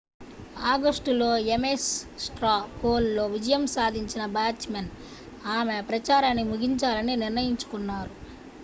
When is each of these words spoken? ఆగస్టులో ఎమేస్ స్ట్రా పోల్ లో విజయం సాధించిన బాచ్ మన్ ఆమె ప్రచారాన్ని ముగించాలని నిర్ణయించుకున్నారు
ఆగస్టులో 0.69 1.27
ఎమేస్ 1.49 1.89
స్ట్రా 2.19 2.53
పోల్ 2.79 3.09
లో 3.15 3.25
విజయం 3.27 3.65
సాధించిన 3.67 4.25
బాచ్ 4.33 4.67
మన్ 4.71 4.89
ఆమె 5.51 5.77
ప్రచారాన్ని 5.89 6.45
ముగించాలని 6.51 7.15
నిర్ణయించుకున్నారు 7.17 8.13